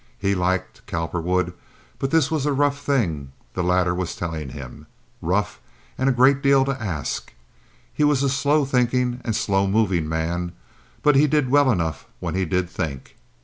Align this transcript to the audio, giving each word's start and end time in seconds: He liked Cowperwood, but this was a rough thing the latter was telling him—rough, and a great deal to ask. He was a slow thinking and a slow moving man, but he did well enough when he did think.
He 0.17 0.33
liked 0.33 0.83
Cowperwood, 0.87 1.53
but 1.99 2.09
this 2.09 2.31
was 2.31 2.47
a 2.47 2.53
rough 2.53 2.81
thing 2.83 3.33
the 3.53 3.61
latter 3.63 3.93
was 3.93 4.15
telling 4.15 4.49
him—rough, 4.49 5.59
and 5.95 6.09
a 6.09 6.11
great 6.11 6.41
deal 6.41 6.65
to 6.65 6.81
ask. 6.81 7.31
He 7.93 8.03
was 8.03 8.23
a 8.23 8.29
slow 8.29 8.65
thinking 8.65 9.21
and 9.23 9.35
a 9.35 9.37
slow 9.37 9.67
moving 9.67 10.09
man, 10.09 10.53
but 11.03 11.15
he 11.15 11.27
did 11.27 11.49
well 11.51 11.69
enough 11.71 12.07
when 12.19 12.33
he 12.33 12.45
did 12.45 12.67
think. 12.67 13.15